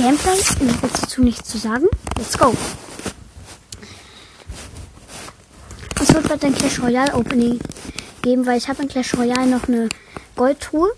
[0.00, 0.32] Gameplay.
[0.40, 1.84] Ich will dazu nichts zu sagen.
[2.16, 2.54] Let's go.
[6.00, 7.60] Es wird bald ein Clash Royale Opening
[8.22, 9.90] geben, weil ich habe in Clash Royale noch eine
[10.36, 10.90] Goldtruhe.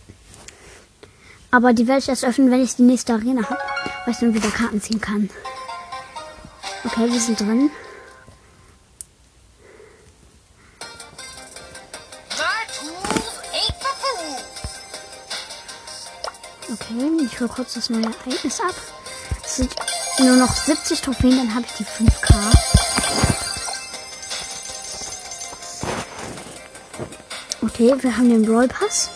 [1.50, 3.60] Aber die werde ich erst öffnen, wenn ich die nächste Arena habe,
[4.04, 5.28] weil ich dann wieder Karten ziehen kann.
[6.84, 7.70] Okay, wir sind drin.
[17.42, 18.74] Hole kurz das neue Ereignis ab.
[19.44, 19.74] Es sind
[20.18, 22.34] nur noch 70 Trophäen, dann habe ich die 5K.
[27.62, 29.10] Okay, wir haben den Brawl Pass.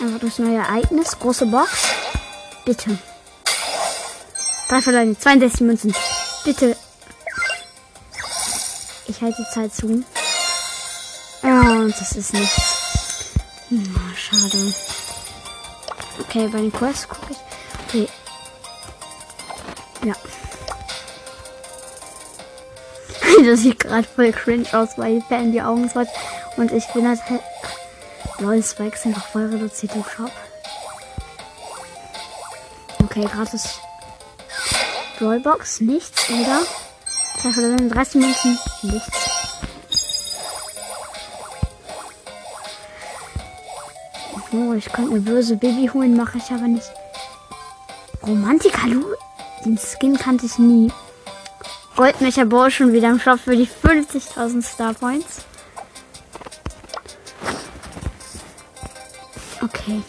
[0.00, 1.18] Einfach das neue Ereignis.
[1.18, 1.70] Große Box.
[2.66, 2.98] Bitte.
[4.68, 5.18] Drei Verleihungen.
[5.18, 5.94] 62 Münzen.
[6.44, 6.76] Bitte.
[9.06, 10.04] Ich halte die Zeit zu.
[11.42, 12.60] Ja, und das ist nichts.
[13.68, 14.74] Hm, schade.
[16.20, 17.38] Okay, bei den Quests gucke ich.
[17.88, 18.08] Okay.
[20.04, 20.14] Ja.
[23.44, 26.04] das sieht gerade voll cringe aus, weil Fan die Augen so
[26.56, 27.20] und ich bin halt.
[28.38, 30.30] Lol, Spikes sind doch voll reduziert im Shop.
[33.02, 33.80] Okay, gratis
[35.20, 36.62] Rollbox, nichts, oder?
[37.42, 39.29] 30 Münzen, nichts.
[44.80, 46.90] Ich könnte eine böse Baby holen, mache ich aber nicht.
[48.26, 49.14] Romantik, hallo?
[49.62, 50.90] Den Skin kannte ich nie.
[51.96, 55.44] Goldmecher Ball schon wieder im Shop für die 50.000 Star Points.
[59.62, 60.02] Okay.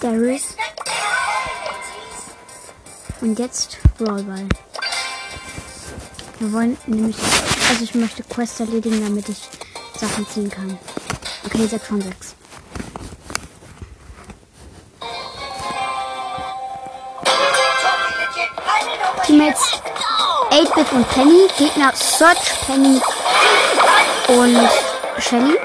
[0.00, 0.40] Daryl.
[3.20, 4.48] Und jetzt Brawlball.
[6.40, 7.16] Wir wollen nämlich,
[7.68, 9.48] also ich möchte Quest erledigen, damit ich
[9.96, 10.76] Sachen ziehen kann.
[11.44, 12.34] Okay, 6 von 6.
[20.52, 21.48] 8-Bit und Penny.
[21.56, 23.00] Gegner Search, Penny
[24.28, 24.68] und
[25.18, 25.56] Shelly.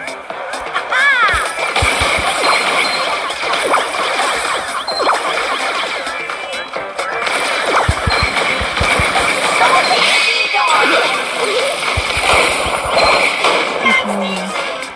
[13.83, 14.37] Okay,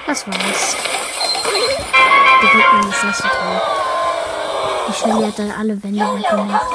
[0.08, 0.78] das war's.
[2.42, 3.62] Die Gegner ist nicht so toll.
[4.88, 6.66] Die Shelly hat dann alle Wände weggemacht.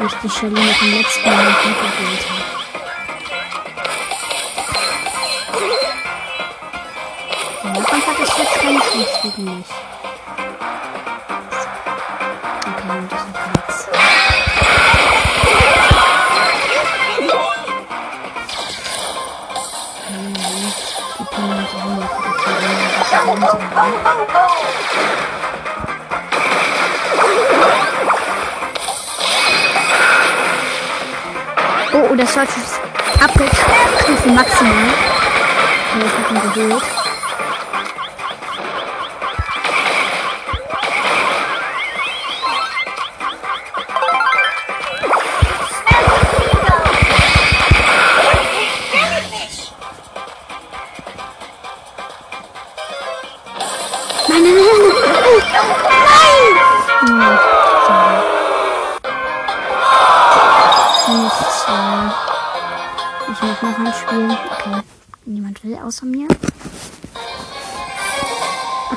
[0.00, 2.54] Nicht die Shelly mit dem letzten Mal gewählt hat.
[7.62, 9.66] Der Nahkampf hat es jetzt keine Chance gegen mich.
[12.66, 13.88] Okay, das ist nichts.
[21.18, 22.12] Die Pinne hat auch noch.
[22.28, 22.54] Okay,
[22.98, 23.54] das ist Oh, oh,
[32.16, 32.80] der Search ist
[33.20, 34.72] Upgrade-Stufe maximal.
[35.94, 37.03] Okay, ich hab ihn geholt.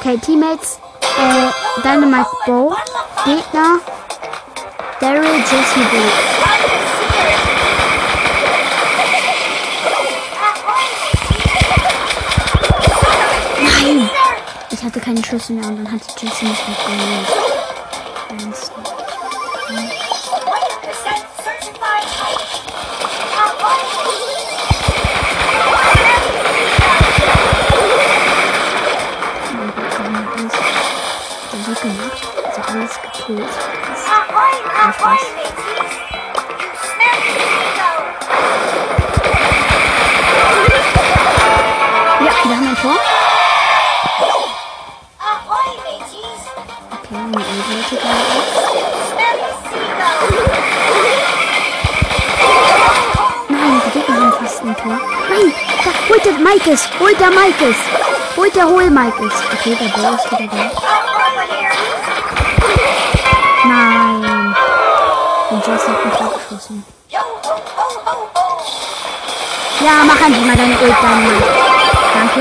[0.08, 0.80] Okay, Teammates.
[1.02, 2.74] Äh, Dynamite Bow.
[3.26, 3.82] Gegner.
[5.02, 6.02] Daryl Jesse Bow.
[13.60, 14.10] Nein!
[14.70, 17.34] Ich hatte keine Schüsse mehr und dann hat die Jesse mich weggelöst.
[17.34, 17.57] Eins,
[33.28, 33.50] alles gekillt.
[42.20, 42.98] Ja, wir haben ein Tor.
[46.94, 48.28] Okay, eine Ulti gerade
[53.50, 55.00] Nein, die Gegner haben fast ein Tor.
[55.30, 55.54] Nein,
[55.84, 57.78] da, holt der Maikes, holt der Maikes.
[58.36, 59.34] Holt der Hol Maikes.
[59.54, 61.07] Okay, der Ball ist wieder da.
[69.80, 71.44] Ja, machen endlich mal deine Ult dann.
[72.14, 72.40] Danke.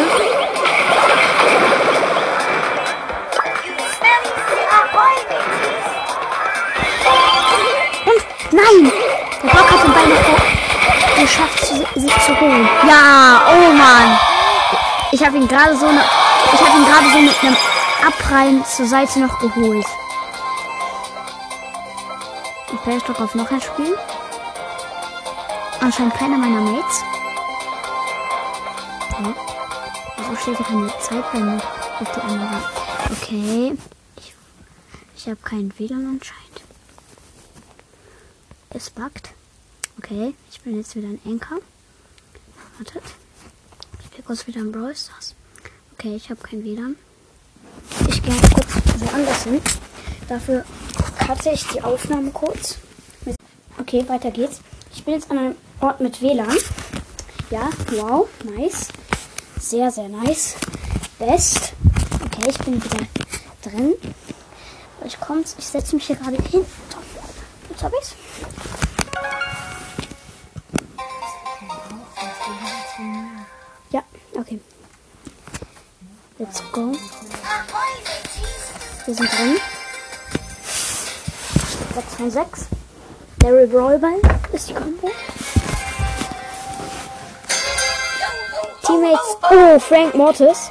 [8.06, 8.92] Und nein!
[9.42, 12.68] Der Bock hat den Ball noch geschafft, sich zu holen.
[12.88, 14.18] Ja, oh Mann.
[15.12, 16.02] Ich habe ihn gerade so, ne,
[16.52, 17.56] ich habe ihn gerade so mit einem
[18.06, 19.86] Abreihen zur Seite noch geholt.
[22.72, 23.96] Ich werde doch auf noch ein Spiel.
[25.80, 27.04] Anscheinend keiner meiner Mates.
[30.46, 32.62] Hier keine Zeit bei mir auf die andere?
[33.10, 33.76] Okay.
[34.16, 34.32] Ich,
[35.16, 36.62] ich habe keinen WLAN anscheinend.
[38.70, 39.30] Es buggt.
[39.98, 41.56] Okay, ich bin jetzt wieder ein Anker.
[42.78, 43.02] Wartet.
[44.04, 45.34] Ich gehe kurz wieder in Brawl Stars.
[45.94, 46.94] Okay, ich habe kein WLAN.
[48.08, 49.60] Ich gehe kurz woanders hin.
[50.28, 50.64] Dafür
[51.26, 52.78] cutte ich die Aufnahme kurz.
[53.80, 54.60] Okay, weiter geht's.
[54.94, 56.56] Ich bin jetzt an einem Ort mit WLAN.
[57.50, 58.90] Ja, wow, nice.
[59.68, 60.54] Sehr, sehr nice.
[61.18, 61.72] Best.
[62.24, 63.04] Okay, ich bin wieder
[63.62, 63.94] drin.
[65.04, 65.56] Ich kommt's.
[65.58, 66.64] Ich setze mich hier gerade hin.
[67.68, 68.14] Jetzt hab ich's.
[73.90, 74.04] Ja,
[74.38, 74.60] okay.
[76.38, 76.92] Let's go.
[79.04, 79.56] Wir sind drin.
[81.92, 82.66] 6 von 6.
[83.42, 84.20] Larry Brawlball
[84.52, 85.10] ist die Combo.
[88.86, 89.36] Teammates.
[89.50, 90.70] Oh, Frank Mortis.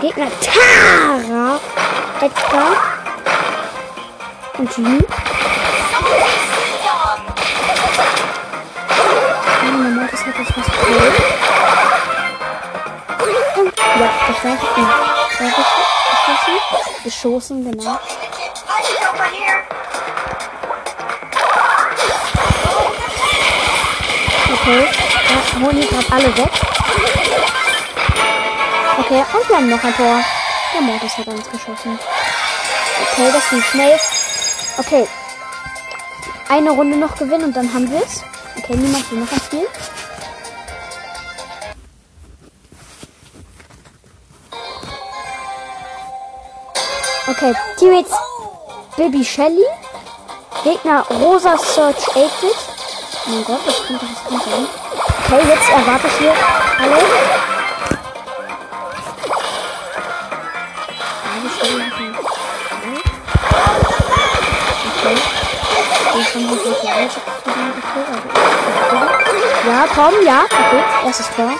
[0.00, 1.60] Gegner Tara.
[2.20, 2.76] Edgar.
[4.58, 4.70] Und.
[4.70, 4.82] Oh,
[9.62, 10.66] der Mortis hat das was.
[13.58, 14.78] Und, ja, ich weiß nicht.
[14.78, 15.46] Ja,
[16.26, 16.54] geschossen.
[17.04, 17.98] Geschossen, genau.
[24.60, 24.86] Okay,
[25.30, 26.50] ja, holen hier gerade alle weg.
[28.98, 30.20] Okay, und wir haben noch ein Tor.
[30.74, 31.98] Der Mortis hat uns geschossen.
[33.02, 33.98] Okay, das ging schnell.
[34.76, 35.08] Okay.
[36.48, 38.22] Eine Runde noch gewinnen und dann haben wir es.
[38.56, 39.66] Okay, niemand will noch ein Spiel.
[47.28, 48.12] Okay, Teammates
[48.96, 49.64] Baby Shelly.
[50.64, 52.67] Gegner Rosa Search 8-Bit.
[53.28, 54.66] Oh mein Gott, das könnte das könnte sein.
[55.26, 56.32] Okay, jetzt erwarte ich hier
[56.80, 56.98] alle.
[69.66, 70.44] Ja, Tom, ja.
[70.44, 71.52] Okay, erstes Tor.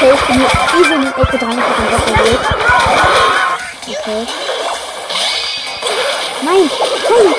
[0.00, 1.58] Okay, ich bin hier easy in die Ecke dran.
[1.58, 2.46] Ich hab den erlebt.
[3.86, 4.26] Okay.
[6.42, 6.70] Nein,
[7.10, 7.34] nein.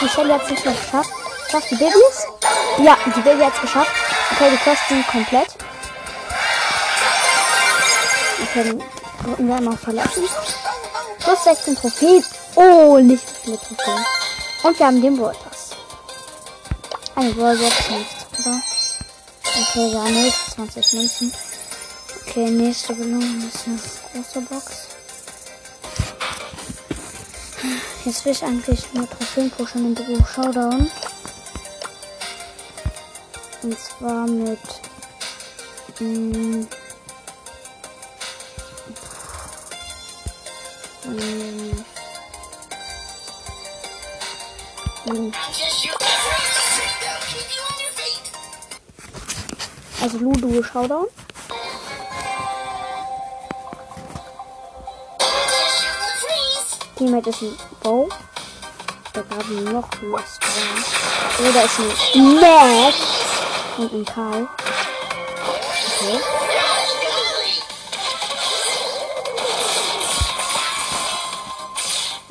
[0.00, 1.10] Die Shelly hat es nicht mehr geschafft.
[1.50, 2.26] Schafft die Babys?
[2.78, 3.90] Ja, die Baby hat es geschafft.
[4.32, 5.48] Okay, die sind komplett.
[8.44, 8.78] Okay,
[9.22, 10.24] drücken wir einmal verlassen.
[11.18, 12.24] Plus 16 Trophäen.
[12.54, 14.06] Oh, nicht viele Trophäen.
[14.62, 15.76] Und wir haben den Brawl Pass.
[17.14, 18.10] Eine Brawl Box nicht,
[18.40, 18.58] oder?
[19.44, 20.36] Okay, gar nicht.
[20.54, 21.32] 20 Münzen.
[22.28, 23.78] Okay, nächste Belohnung ist eine
[24.12, 24.88] große Box.
[28.04, 30.90] Jetzt will ich eigentlich nur Trophäen pushen im Büro Showdown.
[33.62, 34.58] Und zwar mit.
[36.00, 36.66] Mh,
[41.04, 41.84] mh,
[45.06, 45.32] mh,
[50.02, 51.06] also Ludo Showdown.
[56.98, 58.08] Teammate ist ein Bow.
[59.12, 61.48] Da gab es noch Lost war.
[61.48, 62.94] Oder ist ein Mac.
[63.78, 64.48] Und ein Karl.
[65.46, 66.18] Okay.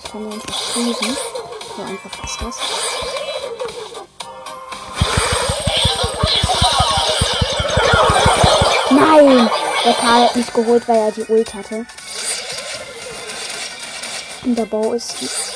[0.04, 1.18] Ich kann einfach schießen.
[1.78, 2.58] So einfach ist das.
[8.90, 9.50] Nein!
[9.86, 11.86] Der Karl hat mich geholt, weil er die Ult hatte.
[14.48, 15.14] Und der Bau ist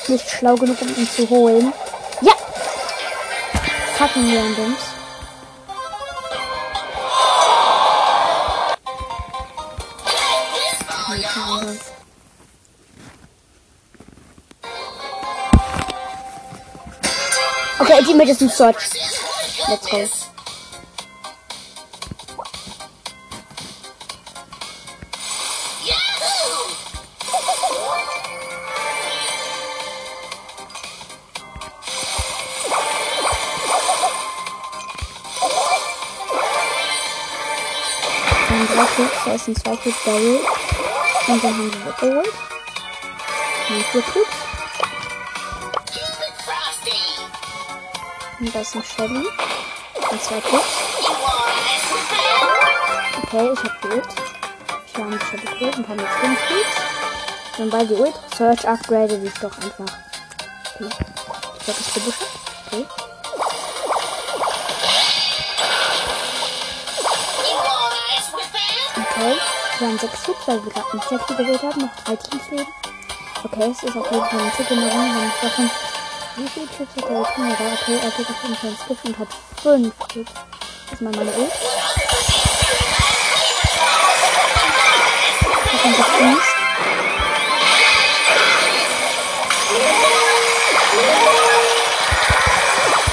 [0.09, 1.71] nicht schlau genug, um ihn zu holen.
[2.19, 2.33] Ja!
[3.97, 4.79] Fucking Randoms.
[17.79, 18.89] Okay, die mit ist Search.
[19.69, 20.30] Let's go.
[39.41, 40.39] ersten Zweifel Barrel.
[41.27, 42.33] Und dann haben wir geholt.
[43.69, 44.27] Und wir gut.
[48.39, 49.27] Und das ist ein Shelly.
[50.11, 50.63] Und zwei Klicks.
[53.23, 54.07] Okay, ich hab die Ult.
[54.87, 57.57] Ich habe die schon geholt und habe jetzt 5 Klicks.
[57.57, 58.13] Dann bei die Ult.
[58.37, 59.97] Search upgrade ich doch einfach.
[60.75, 60.89] Okay.
[61.61, 62.13] Ich hab das bin
[62.67, 63.00] Okay.
[69.21, 69.37] Okay.
[69.77, 71.81] Wir haben sechs Cubes, weil wir gerade einen Jackie gewählt haben.
[71.81, 72.67] Noch drei Teams leben.
[73.43, 75.15] Okay, es ist auf jeden Fall ein Tick in der Runde.
[75.15, 75.69] Wenn ich davon.
[76.37, 77.37] Wie viele Cubes hat er jetzt?
[77.37, 79.27] Ja, okay, er geht auf jeden Fall ins und hat
[79.61, 80.33] fünf Cubes.
[80.33, 81.51] Das ist mal meine Ult.
[85.73, 86.45] Ich hab das Teams.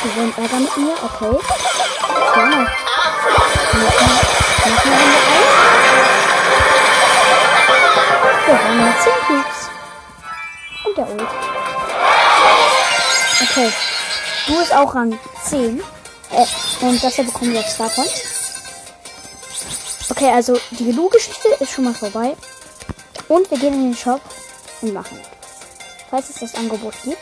[0.02, 1.38] Sie wollen Ärger mit mir, okay.
[2.34, 2.66] Ja.
[8.46, 9.70] Wir haben jetzt 10 Cubes.
[10.84, 11.28] Und der Ult.
[13.42, 13.72] Okay.
[14.46, 15.80] Du ist auch Rang 10.
[16.30, 16.46] Äh,
[16.80, 18.10] und das hier bekommen wir auf Starpoint.
[20.10, 22.36] Okay, also die Lu-Geschichte ist schon mal vorbei.
[23.28, 24.20] Und wir gehen in den Shop
[24.80, 25.20] und machen.
[26.10, 27.18] Falls es das Angebot gibt.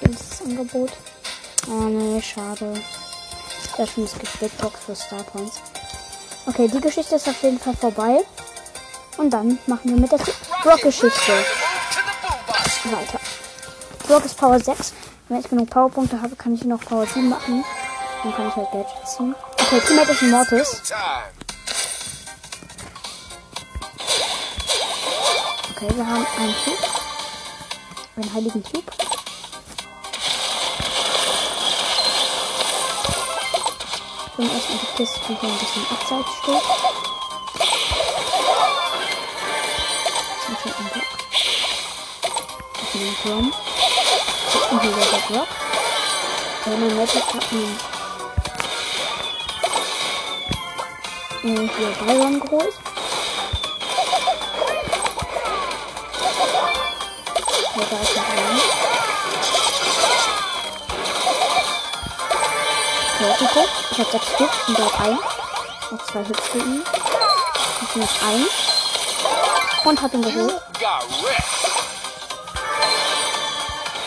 [0.00, 0.92] Dieses Angebot.
[1.70, 2.82] Oh nee, schade.
[3.76, 5.60] Schon es gibt Big Box für Starpoints.
[6.46, 8.24] Okay, die Geschichte ist auf jeden Fall vorbei.
[9.18, 10.18] Und dann machen wir mit der
[10.62, 11.44] Brock-Geschichte
[12.84, 13.20] weiter.
[14.06, 14.94] Brock ist Power 6.
[15.28, 17.64] Wenn ich genug Powerpunkte habe, kann ich noch Power 7 machen.
[18.22, 19.34] Dann kann ich halt Gadgets ziehen.
[19.60, 20.82] Okay, Teammate ist Mortis.
[25.70, 26.78] Okay, wir haben einen Cube.
[28.16, 29.07] Einen heiligen Cube.
[34.38, 36.62] Bin erstmal die Kiste, die hier ein bisschen abseits steht.
[40.62, 41.10] Schon ein Block.
[42.94, 43.46] Ein Grom.
[44.46, 45.50] Das ist hier der Block.
[46.66, 47.46] Ja, mein Magic hat
[51.42, 52.74] einen äh, hier Byron geholt.
[57.74, 58.67] Ja, da ist noch einer.
[63.18, 63.64] Super.
[63.90, 65.18] Ich hab sechs Stück und der hat einen.
[65.90, 66.84] Noch zwei Hits für ihn.
[67.82, 68.46] Ich noch einen.
[69.84, 70.62] Und hab ihn geholt.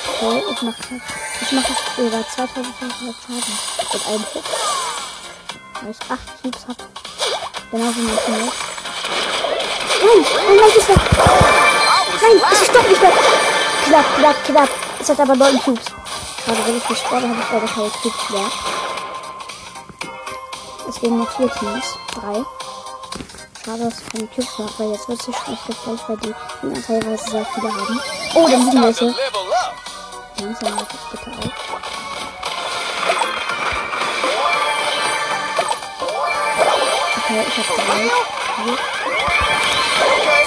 [0.07, 0.73] Okay, ich mach,
[1.41, 3.59] ich mach jetzt über 2500 Schaden
[3.91, 4.45] mit einem Hit.
[5.81, 6.77] Weil ich 8 Cubes hab.
[7.71, 8.51] Genau wie mein Team.
[10.03, 10.99] Nein, nein, nein, ist weg.
[12.21, 13.13] Nein, es ist doch nicht weg.
[13.87, 14.69] Knapp, knapp, knapp.
[15.01, 15.85] Es hat aber 9 Cubes.
[16.45, 18.70] Schade, wenn ich nicht habe, habe ich leider keine Cubes mehr.
[21.01, 21.97] Fehlen noch 4 Teams.
[22.13, 22.45] 3.
[23.65, 26.85] Schade, dass ich keine Cubes habe, weil jetzt wird es schlecht gefällt, weil die Gegner
[26.85, 27.99] teilweise sehr viele haben.
[28.35, 29.05] Oh, dann liegen welche.
[30.39, 31.45] Langsam mach ich bitte auf.
[37.17, 38.01] Okay, ich hab drei.
[38.63, 38.77] Vier.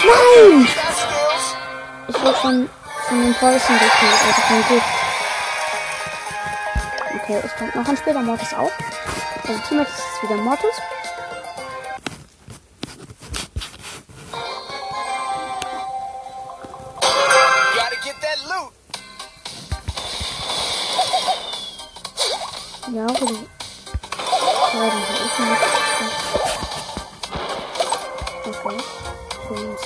[0.06, 0.68] Nein!
[2.06, 2.70] Ich wurde von,
[3.08, 4.87] von den Fäusten gekillt, also von Gift.
[7.16, 8.70] Okay, es kommt noch ein später Mortis auf.
[9.46, 10.80] Also Teammate ist jetzt wieder Mortis.
[22.90, 23.48] Ja, die.
[24.72, 25.62] Ja, sind ich nicht.
[28.46, 28.78] Okay.
[29.48, 29.78] Fünf,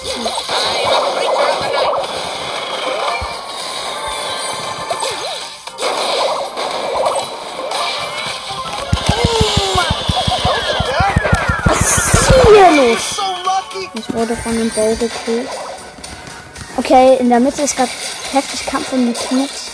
[12.55, 13.21] hier los?
[13.95, 15.49] Ich wurde von dem Ball gekillt.
[16.76, 17.90] Okay, in der Mitte ist gerade
[18.33, 19.71] heftig Kampf um die Cubes.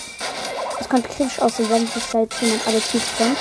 [0.81, 3.39] Es könnte kritisch aussehen, wenn sich da jetzt jemand alle Cubes gönnt.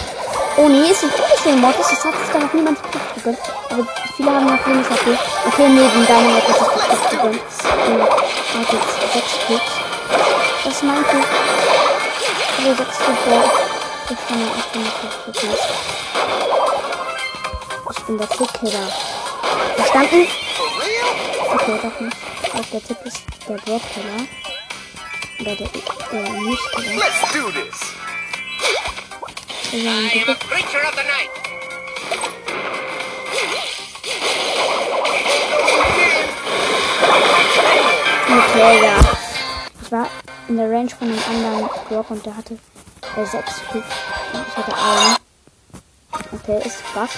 [0.58, 1.88] Oh nee, es sind wirklich viele Mortis.
[1.92, 2.78] Es hat sich da noch niemand
[3.16, 3.40] gegönnt.
[3.70, 5.18] Aber viele haben noch wenig dafür.
[5.48, 7.42] Okay, nee, den Dynamite hat sich Cubes gegönnt.
[8.54, 9.72] Er hat jetzt sechs Cubes.
[10.63, 11.28] Das ist mein Cube.
[12.58, 13.25] Also sechs Cubes.
[13.30, 13.42] Ja.
[14.10, 14.68] Ich kann ja auch
[15.25, 15.62] Cubes.
[17.96, 18.88] Ich bin der Kick-Killer.
[19.75, 20.27] Verstanden?
[20.55, 21.55] For real?
[21.55, 22.17] Okay, doch nicht.
[22.53, 24.27] Auch der Tipp ist der Broadkiller.
[25.39, 25.67] Oder der,
[26.12, 26.95] der Nicht-Killer.
[26.95, 27.79] Let's do this.
[29.72, 31.29] Wir haben die creature of the night.
[38.29, 39.00] Okay, ja.
[39.81, 40.07] Ich war
[40.48, 43.86] in der Range von einem anderen Brock und der hatte äh, sechs Cubes.
[44.33, 45.17] Und ich hatte einen.
[46.31, 47.17] Okay, ist buggt.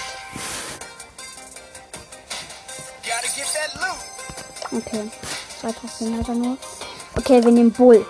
[4.72, 5.10] Okay.
[5.60, 6.56] Zwei Tasten leider nur.
[7.16, 8.04] Okay, wir nehmen Bull.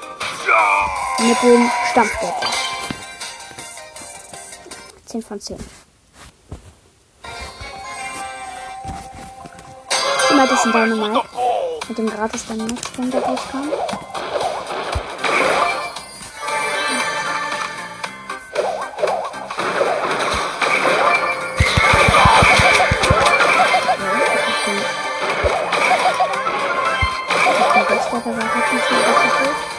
[1.19, 2.49] Mit dem Stampfgadget.
[5.07, 5.57] 10 von 10.
[10.31, 11.23] Immer das in Dynamite.
[11.89, 13.71] Mit dem gratis Dynamite-Sprung, der rauskam.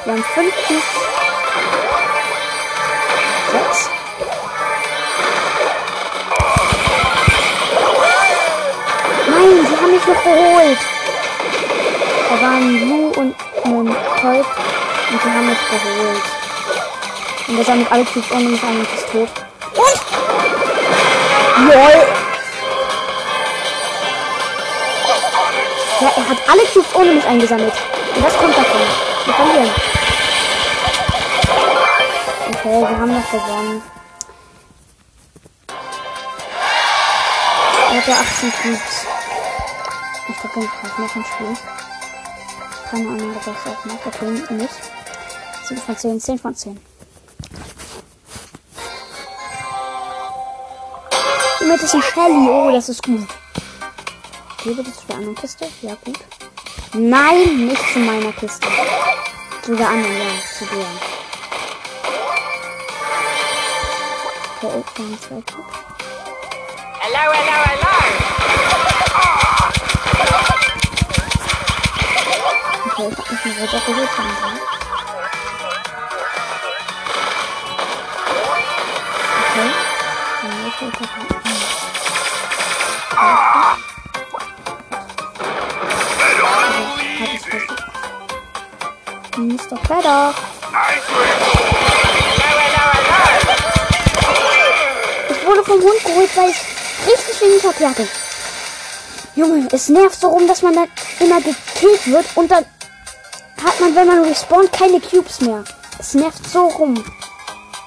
[0.08, 0.84] Fünf Cubes.
[3.52, 3.90] Sechs.
[9.28, 10.78] Nein, sie haben mich noch geholt.
[12.30, 13.36] Da waren Lu und
[13.66, 14.46] ein Colt
[15.12, 16.24] und die haben mich geholt.
[17.50, 19.30] Und der sammelt alle Cubes ohne mich ein und ist tot.
[19.76, 20.02] Und?
[21.68, 22.08] LOL.
[26.00, 27.74] Ja, er hat alle Cubes ohne mich eingesammelt.
[28.16, 28.82] Und das kommt davon.
[29.26, 29.97] Wir verlieren.
[32.68, 33.82] Okay, wir haben noch gewonnen.
[37.92, 39.06] Er hat ja 18 Cubes.
[40.28, 41.58] Ich glaube, den kaufen noch ein Spiel.
[42.92, 44.06] Keine Ahnung, ob das auch macht.
[44.06, 44.74] Okay, nicht.
[45.66, 46.80] 10 von 10, 10 von 10.
[51.62, 52.50] Mit ist ein Shelly.
[52.50, 53.30] Oh, das ist gut.
[54.66, 55.70] Gebe das zu der anderen Kiste?
[55.84, 56.20] Ja, gut.
[56.92, 58.68] Nein, nicht zu meiner Kiste.
[59.62, 61.07] Zu der anderen, ja, zu der.
[64.60, 65.76] Okay, wir haben zwei Cubes.
[67.00, 67.94] Hello, hello, hello.
[72.86, 74.60] Okay, ich hab mich mal Roboter sollen.
[79.44, 79.70] Okay.
[80.42, 81.36] Dann muss ich das halt-
[86.20, 86.44] Also,
[87.20, 87.84] hab ich versucht.
[89.38, 89.78] Mr.
[89.88, 90.34] Better.
[97.76, 98.08] Hatte.
[99.36, 100.88] Junge, es nervt so rum, dass man dann
[101.20, 102.66] immer gekillt wird und dann
[103.64, 105.64] hat man, wenn man respawnt, keine Cubes mehr.
[106.00, 107.04] Es nervt so rum.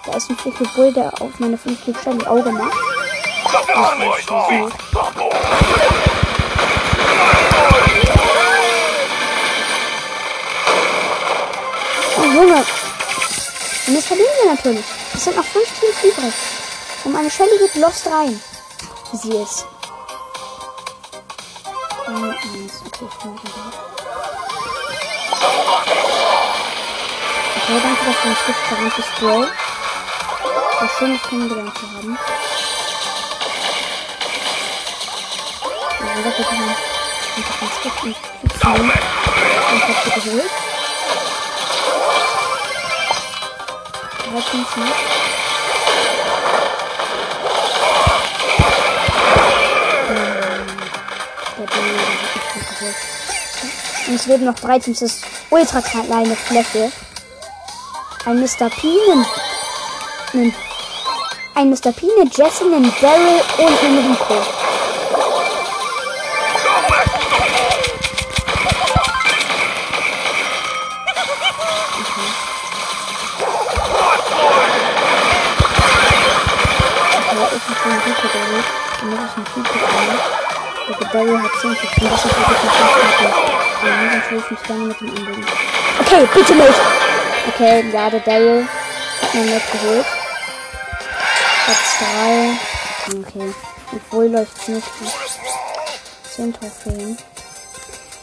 [0.07, 2.73] Da ist ein Freaky Bull, der auf meine 5 Cubes ständig Auge macht.
[3.45, 3.91] Das.
[12.17, 12.65] Oh Junge.
[13.87, 14.85] Und jetzt verlieren wir natürlich.
[15.15, 16.35] Es sind noch 5 Teams übrig.
[17.05, 18.41] Und meine Shelly geht lost rein.
[19.13, 19.67] Sie ist.
[22.11, 22.83] Ähm, eins.
[22.87, 23.67] Okay, ich bin wieder.
[27.57, 29.37] Okay, danke, dass du uns gibst, verwandtes Bro.
[30.81, 32.19] War schön, dich kennengelernt zu haben.
[36.01, 36.77] Also, da bitte mal
[37.37, 38.17] einfach ein Stift und
[38.75, 38.91] nehmen.
[39.73, 40.51] Und hab geholt.
[44.19, 44.87] Drei Teams noch.
[44.87, 45.20] Der
[52.81, 52.97] geholt.
[54.09, 55.01] Und es leben noch drei Teams.
[55.01, 56.91] Das ist ultra kleine Fläche.
[58.27, 58.69] Ein Mr.
[58.69, 59.27] P, ein,
[60.35, 60.55] ein,
[61.55, 61.93] ein Mr.
[61.93, 64.35] P, eine Jessie, ein Daryl und ein Rico.
[77.53, 78.29] Okay, hab den Rico
[79.57, 80.60] Rico
[81.13, 82.03] Daryl hat 10 Cubes.
[82.03, 82.73] Und das ist wirklich.
[83.83, 85.47] Ja, dann tue ich mich gerne mit dem anderen.
[86.01, 86.81] Okay, bitte nicht!
[87.49, 88.69] Okay, ja, der Daryl
[89.23, 90.07] hat mir nicht geholt.
[91.65, 93.19] Platz 3.
[93.21, 93.55] Okay.
[93.93, 95.13] Obwohl läuft es nicht gut.
[96.37, 97.19] 10 Trophäen.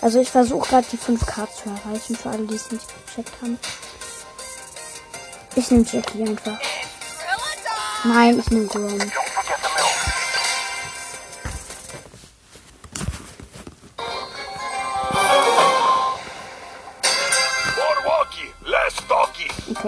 [0.01, 3.59] Also ich versuche gerade die 5k zu erreichen, für alle, die es nicht gecheckt haben.
[5.55, 6.59] Ich nehme Jackie einfach.
[8.03, 8.99] Nein, ich nehme Grom.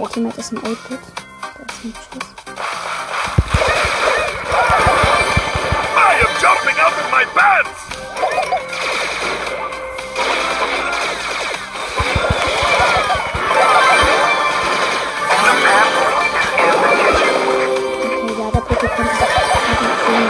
[0.01, 0.99] Okay, Teammate ist ein 8-Bit.
[1.57, 2.27] Der ist ein Schuss.
[5.93, 6.77] I am jumping
[7.11, 7.79] my pants.
[18.05, 19.09] Okay, ja, der Brücke Film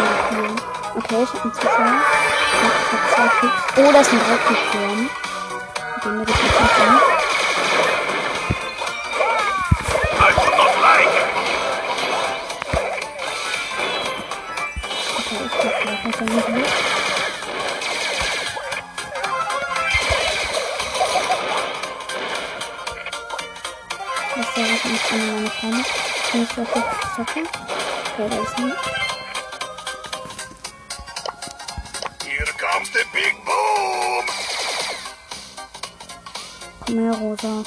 [0.01, 0.55] markieren.
[0.97, 2.01] Okay, ich hab einen Zuschauer.
[2.53, 3.61] Ich hab zwei Cubes.
[3.77, 5.09] Oh, da ist ein Dreckig-Turm.
[6.03, 7.18] Den werde ich nicht
[27.19, 27.47] zocken?
[28.13, 28.77] Okay, da ist nicht.
[32.25, 34.25] Here comes the big boom!
[36.85, 37.63] Komm her, Rosa.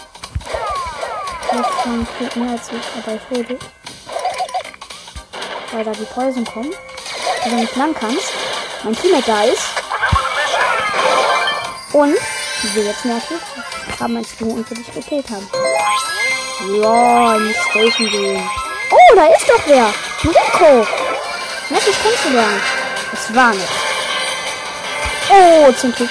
[1.51, 3.63] Du hast schon viel mehr als ich, aber ich will dich.
[5.73, 6.73] Weil da die Poison kommen.
[7.45, 8.33] Und du nicht lang kannst.
[8.85, 9.63] Mein Teammate da ist.
[11.93, 12.17] Und,
[12.63, 13.39] wie wir jetzt merken,
[14.01, 15.49] haben ein Stu und wir dich gekillt haben.
[16.81, 18.62] Ja, in die Station gehen.
[19.13, 19.93] Oh, da ist doch wer.
[20.25, 20.87] Rico.
[21.69, 22.63] Nett, kennenzulernen.
[23.13, 23.69] Es war nicht.
[25.29, 26.09] Oh, zum Glück.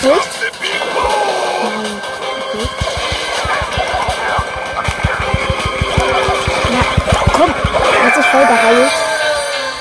[0.00, 0.12] Gut.
[1.62, 2.68] Okay.
[6.70, 6.82] Na,
[7.34, 7.54] komm.
[8.04, 8.92] Hat sich voll geheilt.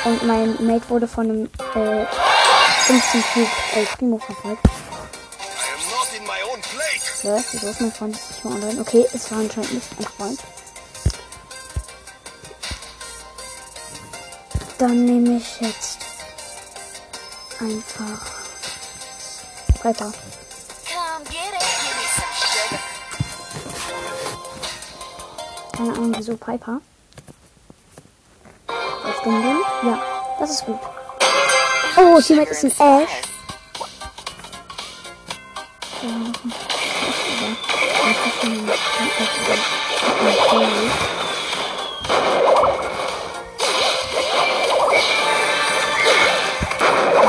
[0.03, 2.05] Und mein Mate wurde von einem äh,
[2.86, 4.65] 15 Cube äh, Primo verfolgt.
[4.65, 4.69] I
[5.73, 7.23] am not in my own place!
[7.23, 8.82] Ja, wieso ist mein Freund nicht mehr online?
[8.82, 10.39] Okay, es war anscheinend nicht ein Freund.
[14.79, 15.99] Dann nehme ich jetzt
[17.59, 18.21] einfach
[19.83, 20.13] weiter.
[25.75, 26.79] Keine Ahnung, wieso Piper.
[28.67, 29.65] Auf den Wind?
[29.83, 30.01] Ja,
[30.39, 30.79] das ist gut.
[31.97, 33.09] Oh, Teammate ist ein Ash.
[36.01, 36.09] Ja,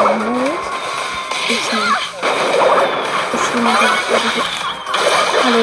[0.00, 0.50] Mold.
[1.48, 1.94] Ist ein.
[3.34, 3.90] Ist jemand, der
[5.44, 5.60] Hallo,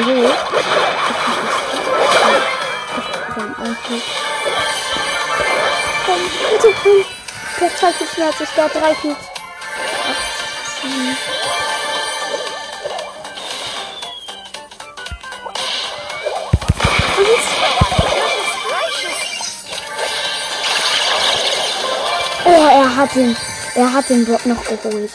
[3.58, 4.04] einfach.
[6.06, 6.20] Komm,
[6.50, 7.04] bitte, komm.
[7.60, 9.16] Der hat zwei Cubes mehr als ich, der hat drei Cubes.
[10.08, 11.16] Acht, sieben.
[22.44, 23.36] Oh, er hat den,
[23.78, 25.12] er hat den Block noch geholt.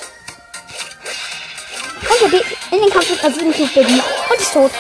[2.00, 4.72] Und er geht in den Kampf mit 7 Cube Baby und ist tot.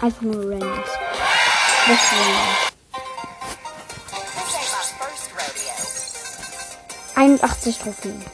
[0.00, 0.84] Einfach nur random.
[1.88, 2.68] Das ist random.
[4.36, 5.74] This ain't my first rodeo.
[7.16, 8.24] 81 Trophäen.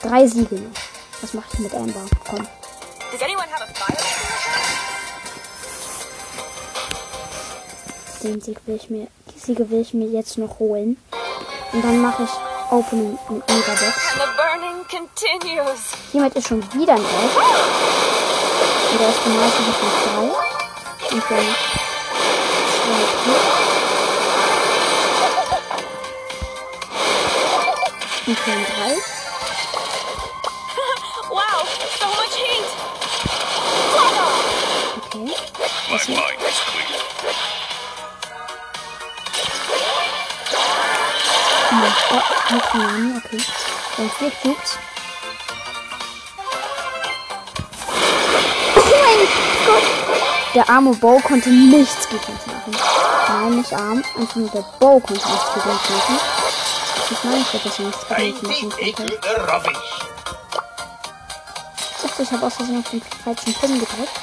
[0.00, 0.70] Drei Siege noch.
[1.22, 2.06] Was mache ich mit Amber?
[2.28, 2.46] Komm.
[8.22, 9.08] Den Sieg will ich mir,
[9.44, 10.96] die Siege will ich mir jetzt noch holen.
[11.72, 12.30] Und dann mache ich
[12.70, 13.82] Opening mit Megabox.
[13.82, 15.92] And the burning continues.
[16.12, 17.36] Jemand ist schon wieder ein Elf.
[18.90, 20.26] Und der ist genauso wie von drei.
[21.14, 21.46] Und dann
[22.70, 23.54] zwei Cubes.
[28.26, 28.92] Und dann drei.
[31.30, 31.66] Wow,
[31.98, 32.68] so much heat.
[34.96, 35.34] Okay.
[35.90, 36.44] My mind
[42.10, 43.42] Oh, nicht Nani, okay.
[43.96, 44.78] Dann vier Cubes.
[48.76, 49.28] Oh mein
[49.66, 49.82] Gott!
[50.54, 52.76] Der arme Bow konnte nichts gegen uns machen.
[53.28, 54.04] Nein, nicht arm.
[54.18, 56.20] Einfach nur der Bow konnte nichts gegen uns machen.
[57.10, 59.76] Ich meine, ich hätte das nichts gegen uns machen
[62.14, 64.20] dachte, ich habe aus Versehen auf den falschen Pin gedrückt.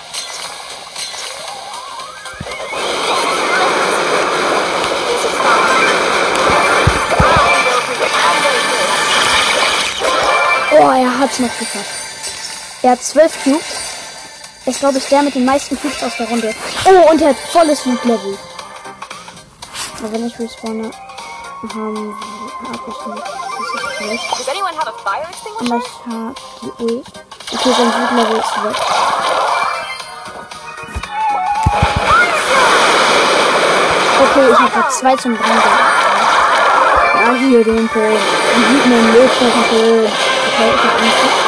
[10.84, 11.86] Oh, er hat's noch geschafft.
[12.82, 13.62] Er hat zwölf Cubes.
[14.66, 16.56] Ist, glaube ich, der mit den meisten Cubes aus der Runde.
[16.86, 18.36] Oh, und er hat volles Loot-Level.
[20.00, 20.90] Aber wenn ich respawne,
[21.70, 22.16] haben
[22.64, 23.24] hab ich nicht.
[23.24, 24.32] Das ist schlecht.
[24.32, 25.76] Does anyone have a fire extinguisher?
[25.76, 27.08] Aber ich habe die Ult.
[27.54, 28.76] Okay, sein Loot-Level ist weg.
[34.24, 35.64] Okay, ich habe zwei zum Brand.
[37.14, 38.18] Ja, hier den Pol.
[38.56, 40.31] Und hinten den Lötpol.
[40.62, 41.42] Okay, ich hab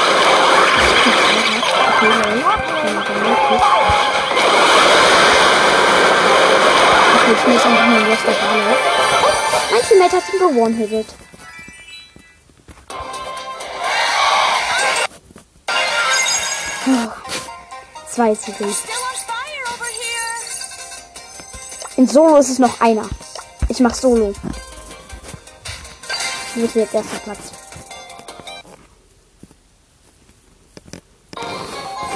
[7.32, 8.78] ich muss einfach den Rest der Ball.
[9.72, 11.06] Mein Teammate hat ihn gewonnen-hitted.
[18.10, 18.66] Zwei Siege.
[21.98, 23.08] In Solo ist es noch einer.
[23.70, 24.34] Ich mach Solo.
[26.56, 27.53] Ich will jetzt erster Platz.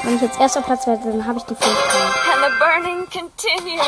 [0.08, 2.02] Wenn ich jetzt erster Platz werde, dann habe ich die Fähigkeit.
[2.32, 3.82] And the burning continues.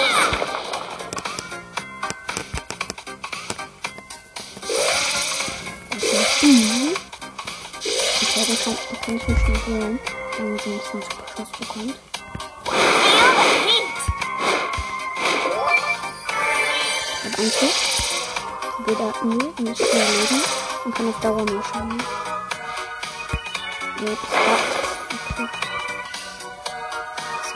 [6.42, 6.94] Mhm.
[8.20, 10.00] Ich werde schon, kann ich mich nicht holen,
[10.36, 11.96] wenn man so ein bisschen Superschuss bekommt.
[17.24, 17.78] Mit Angriff.
[18.86, 20.44] Weder null, nicht mehr leben
[20.84, 22.04] und kann auf Dauer mehr schaden.
[24.02, 24.20] Jetzt.
[25.40, 25.69] Okay.
[27.52, 27.56] Ah,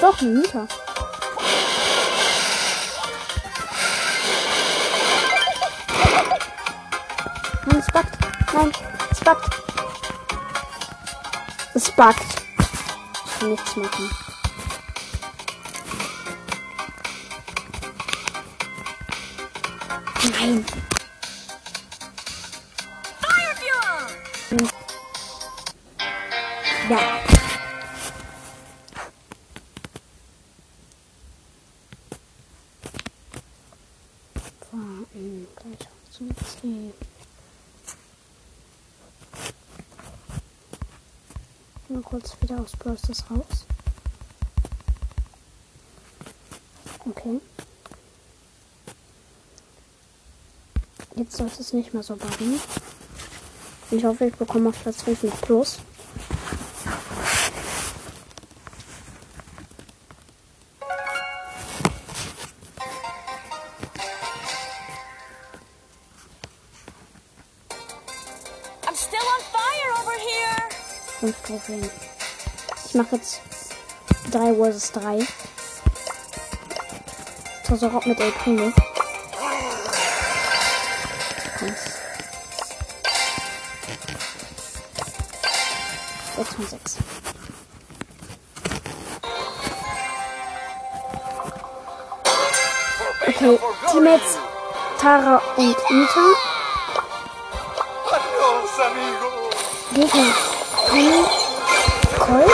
[0.00, 0.66] doch, ein Mieter.
[7.66, 8.08] Nein, es buggt.
[8.54, 8.72] Nein,
[9.10, 9.50] es buggt.
[11.74, 12.22] Es buggt.
[13.26, 14.21] Ich kann nichts machen.
[20.42, 20.64] Nein.
[26.90, 27.20] Ja.
[34.72, 36.28] Warten, gleich zum
[36.60, 36.92] Ziel.
[41.88, 43.64] Mal kurz wieder aus Stars raus.
[47.06, 47.40] Okay.
[51.14, 52.58] Jetzt sollte es nicht mehr so buggen.
[53.90, 55.78] Ich hoffe, ich bekomme auf Platz 5 noch Plus.
[68.86, 70.68] I'm still on fire over here!
[71.20, 71.90] 5 Trophäen.
[72.86, 73.42] Ich mache jetzt
[74.30, 75.26] 3 vs 3.
[77.64, 78.72] Tresor mit El Primo.
[93.92, 94.38] Teammates
[94.98, 96.26] Tara und amigo.
[99.92, 100.32] Gegner
[100.88, 101.24] Penny,
[102.18, 102.50] Colt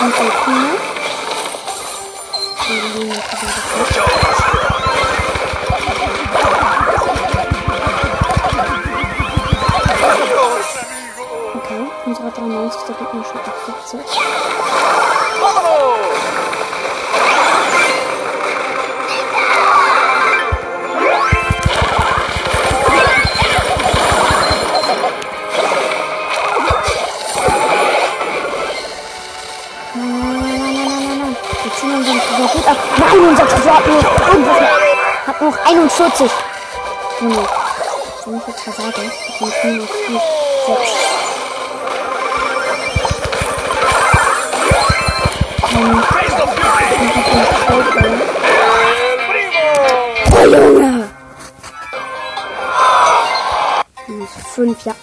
[0.00, 0.74] und amigo.
[11.56, 13.58] Okay, unsere 93, der Gegner schon auf
[13.90, 14.20] 70.
[33.30, 34.02] unser Tresor hat nur,
[35.26, 36.30] hat nur noch 41.
[37.20, 37.48] Junge.
[38.26, 40.20] Wenn ich jetzt versage, dann kriegen wir 4,
[40.66, 40.80] 6.
[46.10, 46.86] ¡Face the Fury!
[46.92, 48.18] ich hab noch 12 Bälle.
[49.02, 49.64] ¡El primo!
[50.32, 51.08] Oh, Junge!
[54.06, 54.94] Minus 5, ja.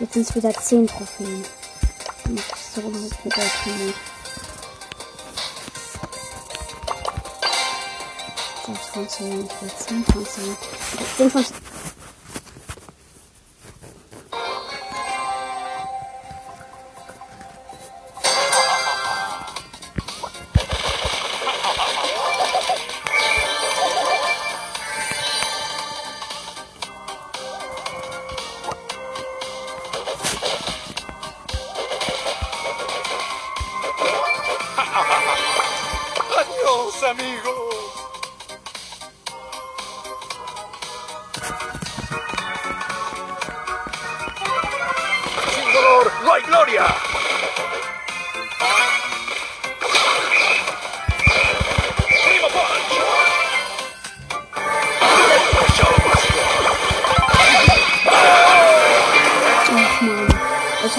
[0.00, 1.44] Jetzt sind es wieder 10 Trophäen.
[2.34, 2.42] Ich
[2.74, 3.92] so noch mit der Primo.
[9.06, 9.16] 6
[10.10, 10.56] von 10,
[11.00, 11.30] ich will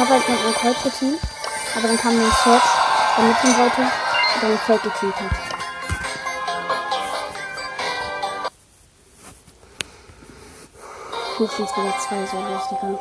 [0.10, 1.22] Ich habe halt mit einem geteamt,
[1.76, 2.64] aber dann kam ein Search,
[3.16, 5.32] der mitnehmen wollte, und dann Feld gekillt hat.
[11.38, 13.00] Jetzt sind wieder zwei Solos, Digga.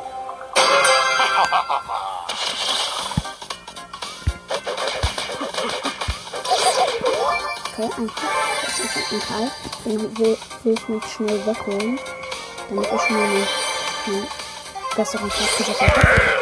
[7.73, 8.23] Okay, einfach.
[8.65, 9.51] Das ist ein Teil.
[9.83, 11.99] Den will, will ich mich schnell wegholen,
[12.69, 13.47] damit ich schon mal einen,
[14.05, 14.27] einen
[14.95, 16.38] besseren Platz habe.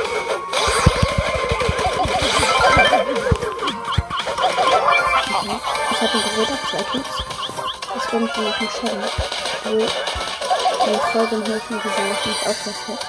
[5.47, 5.59] Okay.
[5.91, 7.23] Ich habe einen Gerät auf zwei Cubes.
[7.93, 9.07] Das wird dann noch ein Shadow.
[9.63, 13.07] Wo die Folge im Hilfen gesehen, dass nicht aufgehört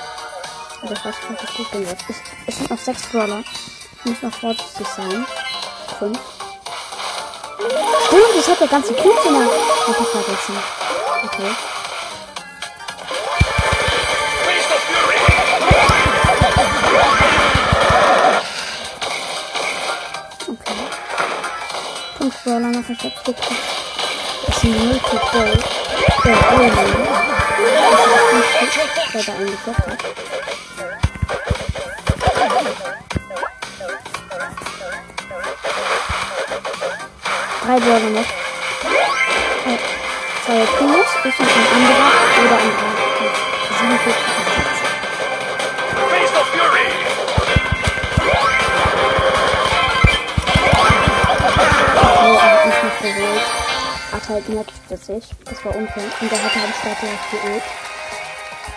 [0.85, 2.05] ich weiß nicht, was gut bin jetzt.
[2.09, 3.42] Es, es sind noch sechs Brawler.
[3.98, 5.27] Ich muss noch vorsichtig sein.
[5.98, 6.18] Fünf.
[8.07, 9.07] Stimmt, ich hab ja ganze Ecke
[10.12, 10.57] vergessen.
[11.24, 11.77] Okay.
[22.88, 23.18] Versteckt.
[23.18, 23.46] Vier Cubes.
[24.46, 25.64] Das ist ein Multi Gold.
[26.24, 26.72] Der Alien.
[29.12, 29.98] Der da eingesetzt hat.
[37.62, 38.31] Drei Brawler noch.
[39.66, 39.79] Äh,
[40.46, 41.11] Zwei Cubes.
[41.24, 42.09] Ich und ein anderer.
[42.40, 42.72] Oder ein
[43.92, 44.27] anderer.
[54.28, 54.44] Halt
[54.88, 55.24] für sich.
[55.44, 56.04] Das war unfair.
[56.20, 57.62] Und er hatte am Start direkt Ult.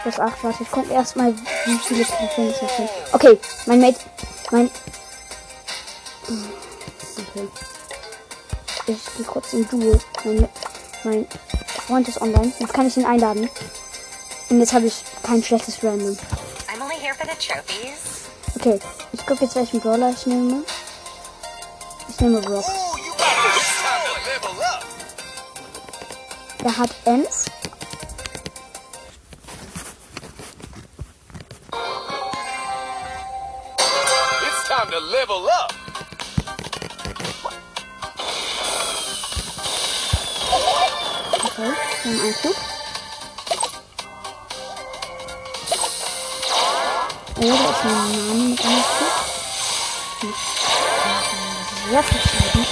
[0.02, 1.34] Plus 8, warte, ich guck erstmal,
[1.66, 2.92] wie viele Trophäen noch finde.
[3.12, 4.00] Okay, mein Mate,
[4.50, 4.70] mein...
[7.18, 7.48] Okay.
[8.88, 10.00] Ich gehe kurz in Duo.
[10.24, 10.50] Mein,
[11.04, 11.28] mein
[11.86, 12.52] Freund ist online.
[12.60, 13.50] Jetzt kann ich ihn einladen.
[14.50, 16.18] Und jetzt habe ich kein schlechtes Random.
[16.68, 18.30] I'm only here for the trophies.
[18.56, 18.80] Okay,
[19.14, 20.64] ich gucke jetzt, welchen Brawler ich nehme.
[22.10, 22.66] Ich nehme Brock.
[26.64, 27.46] Er hat Ems.
[34.44, 35.74] It's time to level up!
[41.46, 42.56] Okay, wir haben einen Cube.
[47.38, 48.84] Oh, da ist ein Name mit einem.
[50.20, 50.34] Hm.
[51.90, 52.68] Sehr verschieden.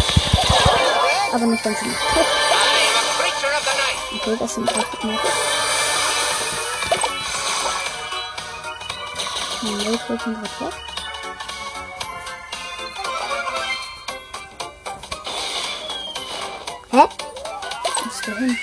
[1.33, 2.48] Aber nicht ganz enough.
[4.29, 4.69] Okay, das sind
[10.07, 10.73] wird schon gerade weg.
[16.91, 17.07] Hä?
[18.03, 18.57] Wo ist der hin?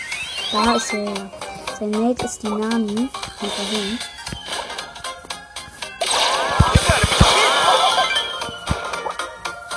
[0.52, 1.31] Da ist er.
[1.79, 3.11] Sein Mate ist die Nami.
[3.40, 3.98] Und dahin.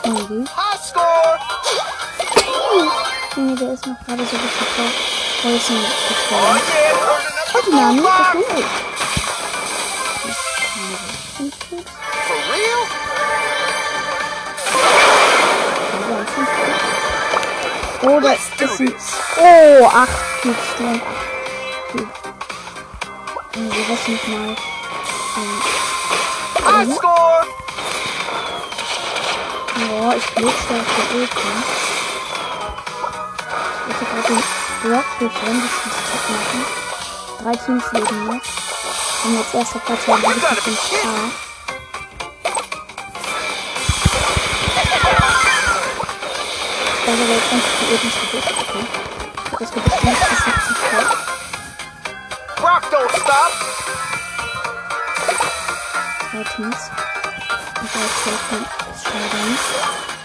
[0.03, 0.49] Irgendwie.
[3.35, 5.28] Nee, der ist noch gerade so richtig.
[5.41, 6.61] Da ist ein gestorben.
[6.75, 6.93] Yeah,
[7.55, 8.59] die turning Nami up ist the
[11.69, 11.85] gut.
[12.27, 12.83] For real?
[18.01, 18.93] Oh, das ist ein.
[19.37, 20.09] Oh, acht.
[20.09, 20.99] Acht Cubes.
[23.55, 24.55] Also, das nicht mal.
[26.95, 27.45] Score!
[29.75, 31.51] Ja, ich glitsch da auf der Ultra.
[33.89, 35.35] Ich hab gerade den Das muss ich
[36.29, 36.63] machen.
[37.43, 38.41] Drei Teams leben noch.
[39.25, 41.03] Und jetzt erster Platz haben wir be 5K.
[47.05, 48.51] Da wir jetzt die Ebene versucht.
[48.61, 48.85] Okay.
[49.59, 50.93] Das wird bestimmt bis 70 K.
[52.61, 53.51] Rock don't stop!
[56.31, 56.81] Zwei Teams.
[57.81, 59.63] Und da ist Selfie des Scheiterns.
[59.69, 60.18] Schade,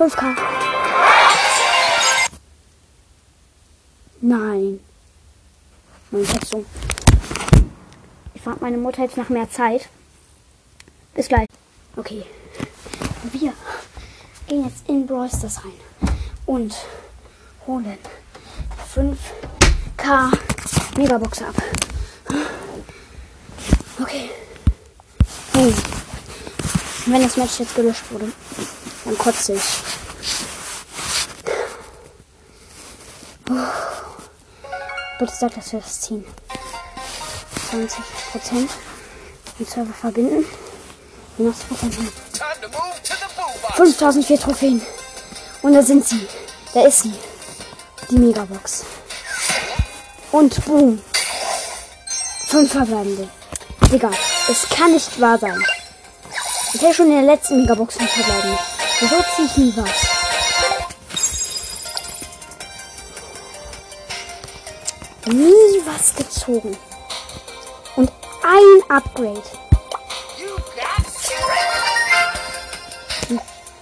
[0.00, 0.34] 5K.
[4.22, 4.80] Nein.
[6.10, 6.64] Meine Schätzung.
[8.32, 9.90] Ich frage meine Mutter jetzt nach mehr Zeit.
[11.14, 11.46] Bis gleich.
[11.96, 12.24] Okay.
[13.30, 13.52] Wir
[14.46, 15.74] gehen jetzt in Brawl Stars rein
[16.46, 16.74] und
[17.66, 17.98] holen
[18.94, 20.38] 5k
[20.96, 21.54] Megabox ab.
[24.00, 24.30] Okay.
[25.52, 25.74] Hm.
[27.04, 28.32] Wenn das Match jetzt gelöscht wurde,
[29.04, 29.62] dann kotze ich.
[35.18, 36.24] Bitte sag, dass wir das ziehen.
[37.70, 37.98] 20
[38.32, 38.70] Prozent.
[39.58, 40.46] Den Server verbinden.
[41.36, 42.12] Und noch 2 Prozent.
[42.32, 43.76] Time to move to the boombox!
[43.76, 44.82] 5004 Trophäen.
[45.62, 46.26] Und da sind sie.
[46.72, 47.14] Da ist sie.
[48.10, 48.84] Die Megabox.
[50.32, 51.02] Und boom.
[52.46, 53.28] Fünf verbleibende.
[53.92, 54.10] Digga,
[54.48, 55.62] es kann nicht wahr sein.
[56.72, 58.58] Ich hätte schon in der letzten Megabox fünf verbleibende.
[59.00, 59.90] Wieso ziehe ich nie was?
[65.26, 66.76] Nie was gezogen.
[67.96, 68.10] Und
[68.42, 69.42] ein Upgrade.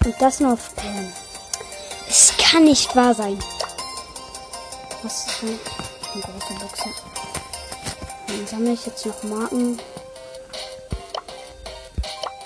[0.05, 1.13] Und das nur auf Pam.
[2.09, 3.39] Es kann nicht wahr sein.
[5.03, 5.59] Was ist denn?
[6.15, 6.91] Ein großer Boxer.
[8.29, 9.81] Dann sammle ich jetzt noch Marken.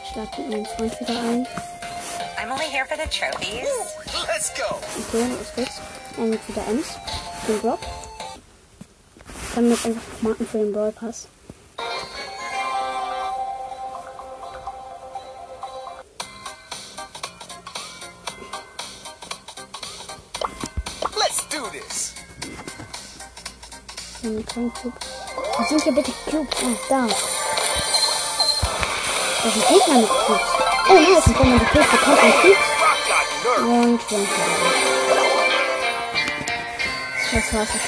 [0.04, 1.46] Ich lade meinen Freund wieder ein.
[2.72, 3.68] Here for the trophies.
[4.26, 4.80] Let's go.
[4.96, 5.78] Okay, los geht's.
[6.16, 6.86] Dann jetzt wieder Ems.
[7.46, 7.80] Den Block.
[9.54, 11.28] Dann jetzt einfach Marken für den Brawl Pass.
[21.18, 22.14] Let's do this.
[24.22, 24.94] So einen kleinen Club.
[25.58, 26.56] Wo sind hier bitte Clubs?
[26.62, 27.06] Ah, da.
[29.44, 30.61] Da sind Gegner mit Clubs.
[30.88, 31.88] Oh nice, und wenn man die Clubs.
[31.92, 33.66] Rock got nerve.
[33.66, 34.26] Und dann
[37.32, 37.82] Das war's, ich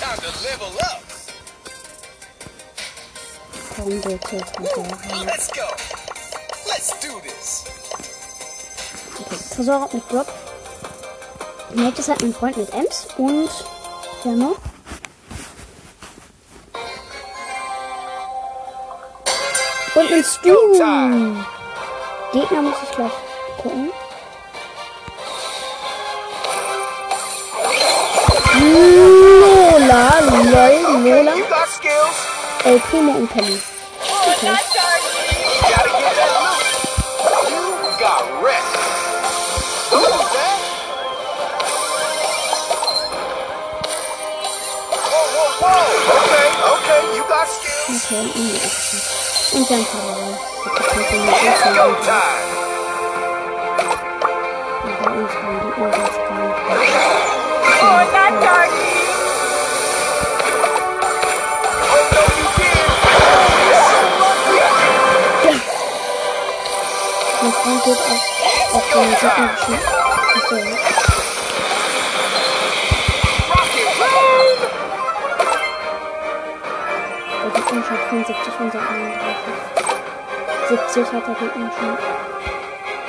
[0.00, 1.02] time to level up.
[3.74, 5.24] Komm bitte, Tresore.
[5.24, 5.66] Let's go.
[6.66, 7.64] Let's do this.
[9.20, 10.26] Okay, Tresor mit Brock.
[11.74, 13.50] Nate ist halt mein Freund mit Ems und
[14.26, 14.56] wer noch?
[19.94, 20.56] Und ein Stu.
[22.32, 23.12] Gegner muss ich gleich
[23.62, 23.90] gucken.
[29.40, 32.18] Lola, lol, Lola, You got skills.
[32.64, 33.60] El Primo und Penny.
[34.26, 34.75] Okay.
[48.08, 49.00] Okay, und die Action.
[49.52, 50.38] Und dann verloren.
[50.76, 52.50] It's go time.
[55.02, 56.50] Bei uns waren die Urwärtsbahn.
[57.82, 58.94] Oh, I got Darky.
[61.90, 62.70] Oh, so lucky.
[67.42, 68.22] Mein Freund geht auf,
[68.72, 69.78] auf den Gegnerischen.
[70.36, 70.56] Achso,
[77.86, 79.06] Gegner hat 75 und der 31.
[80.68, 81.98] 70 hat der Gegner schon.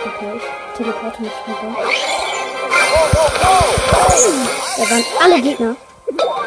[0.05, 1.69] Okay, ich teleporte mich rüber.
[3.17, 3.65] Whoa.
[4.77, 5.75] Da waren alle Gegner.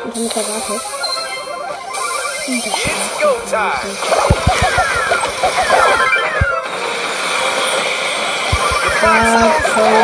[0.04, 0.82] Und damit erwartet.
[2.46, 2.74] Und das
[9.74, 9.94] von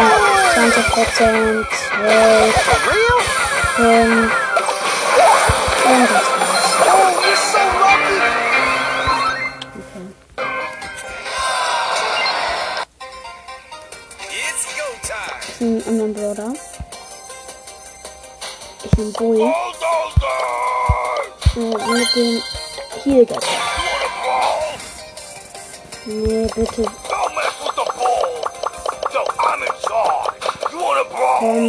[0.54, 1.66] 20 Prozent,
[2.00, 3.20] 12, For real?
[3.76, 4.32] 5.
[5.84, 6.35] Und das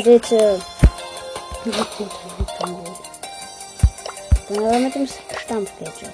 [0.08, 0.62] bitte.
[4.48, 6.14] Dann aber mit dem Stampf-Gadget.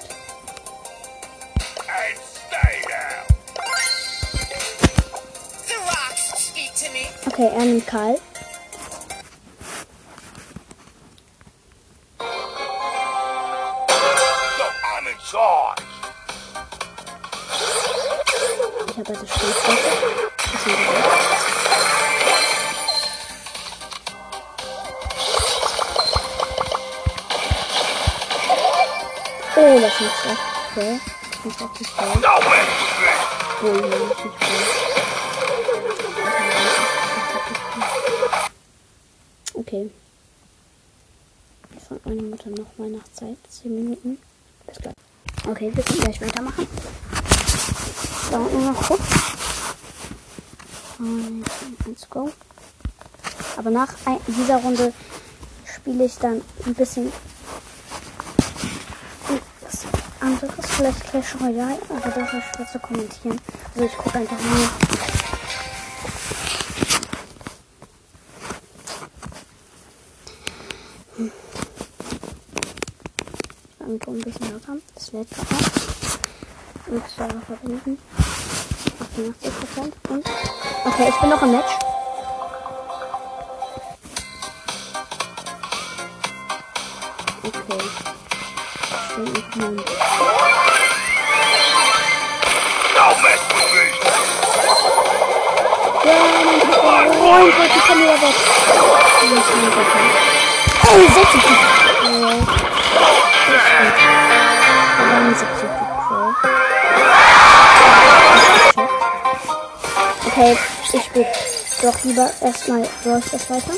[7.26, 8.18] Okay, er nimmt Karl.
[12.18, 12.24] So
[14.82, 15.82] I'm in charge.
[18.90, 21.63] Ich habe also Stampf-Gadget.
[29.56, 30.40] Oh, das ist nicht schlecht.
[30.72, 31.00] Okay.
[31.44, 32.58] Das ist auch nicht me.
[33.62, 34.84] Oh, das ist nicht.
[39.54, 39.90] Okay.
[41.76, 43.36] Ich frage meine Mutter nochmal nach Zeit.
[43.48, 44.18] 10 Minuten.
[44.66, 44.94] Bis gleich.
[45.48, 46.66] Okay, wir können gleich weitermachen.
[48.30, 49.02] Dauert nur noch kurz.
[50.98, 51.44] Und
[51.86, 52.30] let's go.
[53.56, 53.94] Aber nach
[54.26, 54.92] dieser Runde
[55.64, 57.12] spiele ich dann ein bisschen
[60.24, 60.66] anderes.
[60.66, 63.40] Vielleicht Clash Royale, aber das ist schwer zu kommentieren.
[63.74, 64.68] Also ich gucke einfach nur.
[73.80, 74.82] Irgendwo ein bisschen langsam.
[74.94, 76.94] Das lädt noch.
[76.94, 77.98] Und Server verbinden.
[79.16, 80.26] 88% und.
[80.86, 81.83] Okay, ich bin noch im Match.
[97.34, 98.36] Freund wollte von mir weg.
[100.86, 101.58] Oh, 60 Crow.
[105.00, 105.48] Aber ein 60
[106.06, 106.34] Crow.
[110.26, 110.56] Okay,
[110.92, 111.26] ich spiele
[111.82, 113.74] doch lieber erstmal Brawl Stars weiter.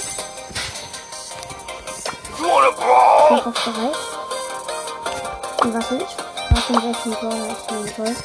[2.38, 2.72] Brawl?
[3.28, 3.96] Bin auch bereit.
[5.62, 6.16] Und was ich?
[6.50, 8.16] Was in Brawler ich nehmen soll?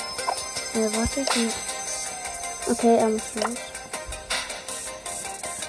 [0.73, 1.53] Äh, warte, ich bin...
[2.69, 3.70] Okay, ähm, tschüss.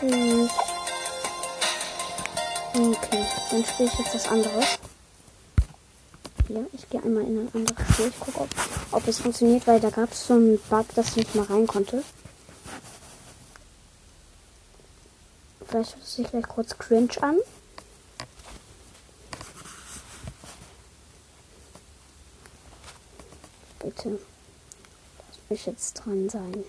[0.02, 0.50] Tschüss.
[2.74, 4.60] Okay, dann spiele ich jetzt das andere.
[6.48, 8.08] Hier, ich gehe einmal in ein anderes Spiel.
[8.08, 8.48] Ich gucke, ob,
[8.90, 11.68] ob es funktioniert, weil da gab es so einen Bug, dass ich nicht mal rein
[11.68, 12.02] konnte.
[15.68, 17.36] Vielleicht hört es sich gleich kurz cringe an.
[23.78, 24.18] Bitte.
[25.28, 26.64] Lass mich jetzt dran sein.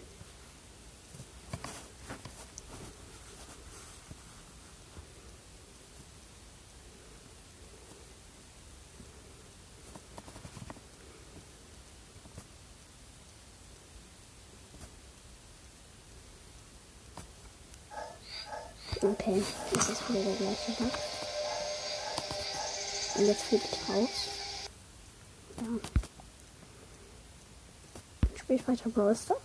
[19.03, 19.43] Okay,
[19.73, 20.91] das ist wieder der gleiche Bug.
[23.15, 24.09] Und jetzt fliege ich raus.
[25.57, 25.65] Ja.
[28.39, 29.39] Spiele ich weiter Brawl Stars?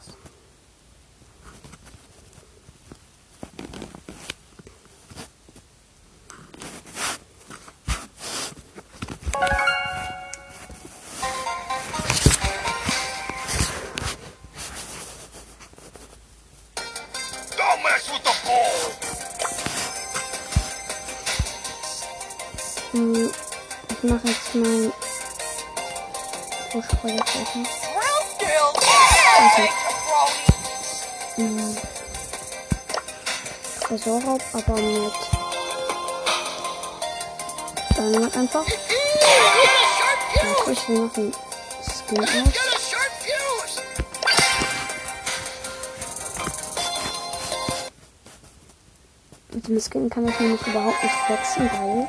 [17.56, 19.07] Don't mess with the ball.
[22.92, 23.30] Hm,
[23.90, 24.92] ich mache jetzt mein
[26.72, 27.66] Push-Projekt-Zeichen.
[27.92, 28.68] Real still.
[29.54, 30.42] Hey, jabroni.
[31.36, 31.76] Hm.
[33.80, 35.12] Tresorraub, aber mit
[37.96, 38.64] Dynamite einfach.
[38.64, 40.64] Get a sharp Dann fuse.
[40.64, 41.32] tue ich hier noch einen
[41.82, 43.82] Skin aus.
[49.52, 52.08] Mit dem Skin kann ich nämlich überhaupt nicht flexen, weil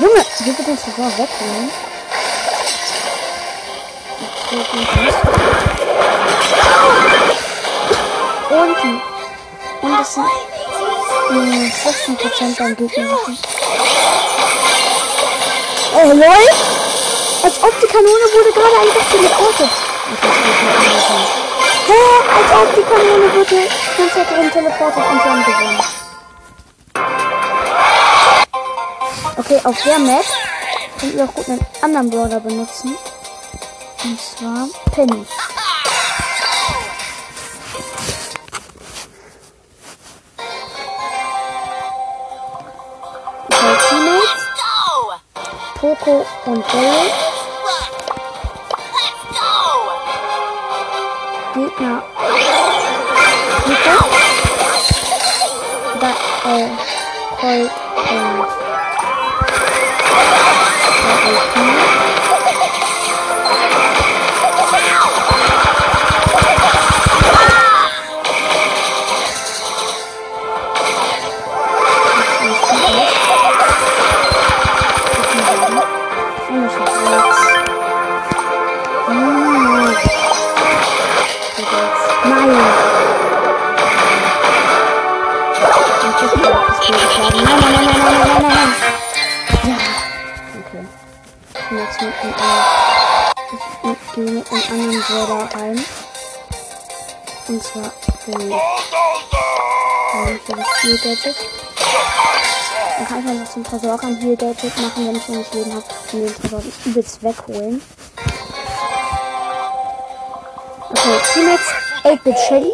[0.00, 1.70] Junge, wie wir den Tresor wegholen.
[4.18, 5.18] Ich will den nicht.
[8.48, 8.78] Und,
[9.82, 10.24] und es sind
[11.30, 11.70] mh,
[12.16, 13.38] 16% beim Gegnerischen.
[15.92, 16.46] Oh, lol!
[17.42, 19.70] Als ob die Kanone wurde gerade einfach teleportet.
[20.22, 21.10] Das.
[21.88, 22.00] Hä?
[22.36, 23.68] Als ob die Kanone wurde
[24.14, 25.99] Zeit drin teleportet und haben gewonnen.
[29.36, 30.24] Okay, auf der Map
[30.98, 32.96] könnt ihr auch gut einen anderen Brawler benutzen.
[34.04, 35.26] Und zwar Penny.
[45.80, 46.78] Poco und go.
[51.54, 52.02] Gegner.
[53.66, 54.04] Nico.
[56.00, 56.10] Da,
[56.50, 56.68] äh,
[57.40, 58.69] Colt und.
[61.10, 61.99] Ja,
[91.70, 92.34] Bin jetzt mit einem,
[93.84, 95.84] äh, mit einem anderen Brawler rein.
[97.46, 97.92] Und zwar
[98.26, 98.50] den, den
[100.40, 101.36] für das Heal Gadget.
[102.98, 105.72] Dann kann ich einfach zum Tresor am Heal Gadget machen, wenn ich noch nicht Leben
[105.72, 105.84] habe.
[106.12, 107.82] Und den Tresor übelst wegholen.
[110.90, 111.68] Okay, Teammates
[112.02, 112.72] 8-Bit Shelly.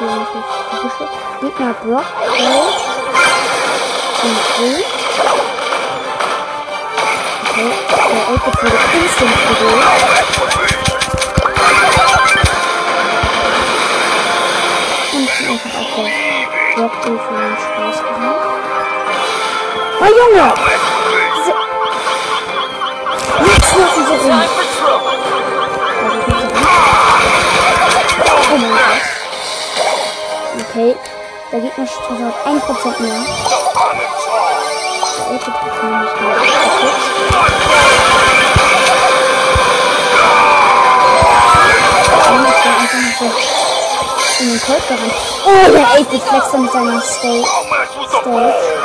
[0.00, 1.40] Noch.
[1.40, 2.04] Gegner Brock,
[2.36, 2.87] Colt
[4.20, 4.84] Bull.
[7.50, 9.84] Okay, äh, 8-Bit wurde instant gedreht.
[15.12, 16.08] Und einfach auf der
[16.82, 18.42] Rock Influence Spaß gemacht.
[20.00, 20.46] Oh Junge!
[21.36, 21.52] Diese...
[23.52, 24.32] Jetzt laufen sie rum.
[24.32, 24.78] Also, ich
[28.50, 29.04] Oh mein Gott.
[30.70, 30.92] Okay,
[31.52, 33.24] der Gegner hat 1% mehr.
[35.16, 36.94] Der 8-Bit hat nämlich nur 8-Bit.
[42.24, 43.26] Dann ist er einfach noch so
[44.40, 45.14] in den Colt gerannt.
[45.46, 48.77] Oh, der 8-Bit flext mit seiner the Stage.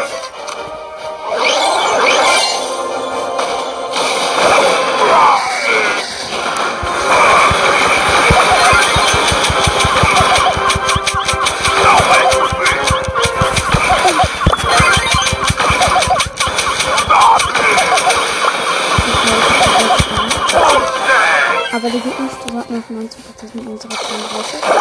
[21.84, 24.61] Aber die Gegner starten noch 90% mit unserer 32.
[24.61, 24.79] Don't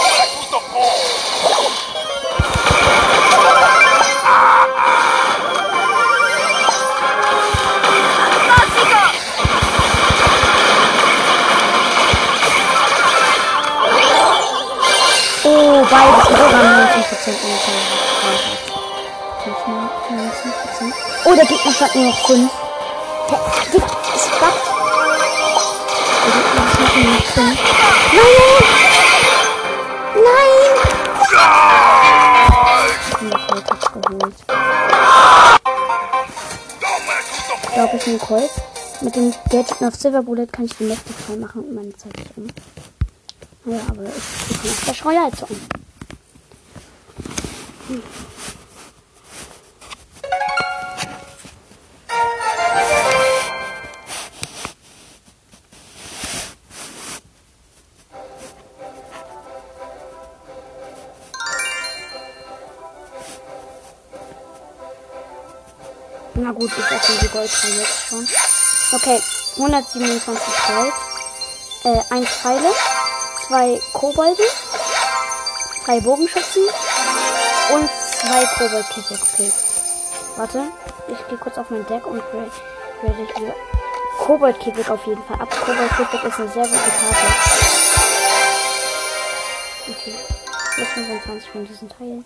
[0.00, 0.96] mess with the ball.
[15.44, 17.76] Oh, beides sogar 90% unserer
[20.80, 20.94] 19%.
[21.26, 22.50] Oh, der Gegner stand nur noch 5.
[28.14, 28.64] Nein!
[30.14, 30.74] Nein!
[33.48, 34.34] Colt hat's geholt.
[37.62, 38.50] Ich glaube, ich nehme Colt.
[39.00, 42.16] Mit dem Gadget auf Silver Bullet kann ich den letzten frei machen und meine Zeit
[42.16, 42.46] ist um.
[43.64, 45.60] Ja, aber ich, ich kann auch Clash Royale zocken.
[66.44, 68.28] Na gut, ich öffne die Goldfrei jetzt schon.
[68.92, 69.18] Okay,
[69.56, 70.92] 127 Gold.
[71.84, 72.70] Äh, 1 Pfeile,
[73.48, 74.42] 2 Kobolde,
[75.86, 76.64] 3 Bogenschützen
[77.72, 79.18] und 2 Koboldkäfig.
[79.22, 79.52] Okay.
[80.36, 80.64] Warte,
[81.08, 82.50] ich gehe kurz auf mein Deck und werde
[83.22, 83.54] ich wieder.
[84.18, 85.50] Koboldkäfig auf jeden Fall ab.
[85.50, 87.26] Koboldkäfig ist eine sehr gute Karte.
[89.88, 90.14] Okay.
[90.74, 92.24] Plus 25 von diesen Teilen.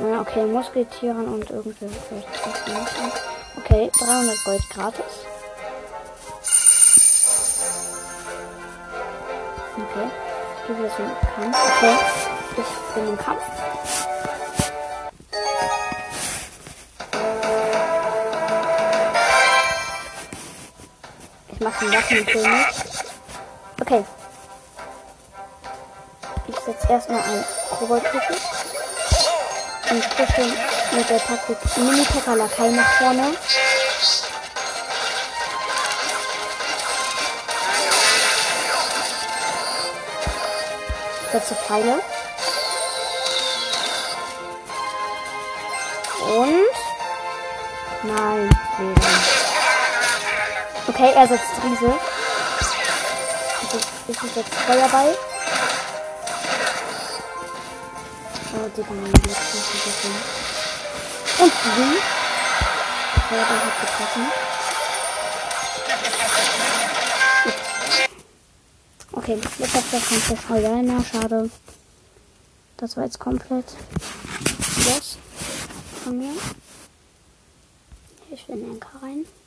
[0.00, 1.86] Okay, Musketieren und irgendwie.
[3.56, 5.04] Okay, 300 Gold gratis.
[9.76, 10.10] Okay,
[10.60, 11.56] ich gehe wieder zum Kampf.
[11.76, 11.94] Okay,
[12.56, 13.42] ich bin im Kampf.
[21.52, 22.66] Ich mache den Waffenkönig.
[23.80, 24.04] Okay.
[26.46, 27.44] Ich setze erstmal ein
[27.78, 28.42] Koboldkäfig
[29.94, 30.42] und pushe
[30.92, 33.36] mit der Taktik Mini-Pekka-Lakai nach vorne.
[41.32, 42.00] Setze Pfeile.
[46.38, 46.74] Und.
[48.02, 49.08] Nein, weder.
[50.88, 51.94] Okay, er setzt Riese.
[53.62, 55.16] Es ist, es jetzt Feuerball.
[58.64, 60.14] Oh, Digga, mein nicht getroffen.
[61.38, 61.98] Und wie?
[63.28, 64.24] Feuerball hat getroffen.
[69.12, 70.82] Okay, jetzt hat der Royale.
[70.82, 71.50] Na, schade.
[72.78, 73.66] Das war jetzt komplett
[74.86, 75.18] los
[76.02, 76.32] von mir.
[78.30, 79.26] Ich will den Anker rein.
[79.26, 79.43] Ja.